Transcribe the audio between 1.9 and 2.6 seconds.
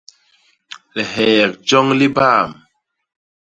li baam.